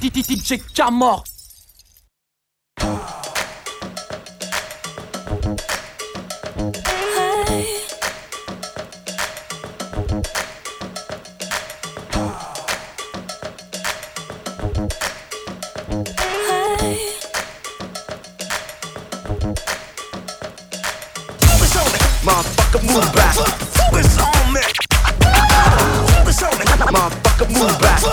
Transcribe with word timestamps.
DJ 0.00 0.58
Camor. 0.74 1.22
Motherfucker, 22.22 22.82
move 22.86 23.12
back. 23.14 23.34
Focus 23.34 24.18
on 24.18 24.52
me. 24.52 24.60
Focus 26.10 26.42
on 26.42 26.58
me. 26.58 26.64
Motherfucker, 26.64 27.48
move 27.50 27.80
back. 27.80 28.09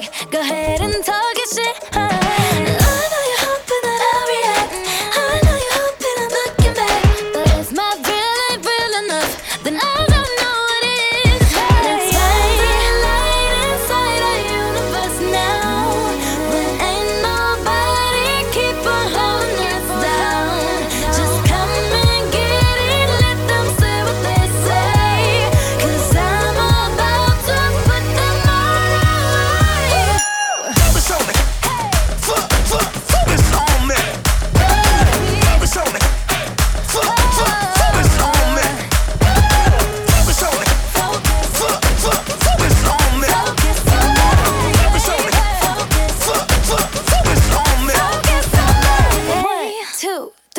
like 0.00 0.30
go 0.30 0.40
ahead 0.40 0.80
and 0.80 1.04
talk 1.04 1.36
your 1.36 1.46
shit. 1.46 2.07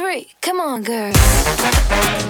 three. 0.09 0.28
Come 0.42 0.59
on, 0.59 0.84
girl. 0.84 2.29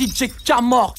DJ 0.00 0.32
Camor 0.46 0.94